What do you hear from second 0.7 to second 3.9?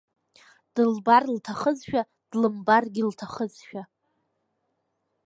Дылбар лҭахызшәа, длымбаргьы лҭахызшәа…